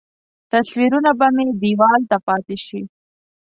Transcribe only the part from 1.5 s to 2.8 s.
دیوال ته پاتې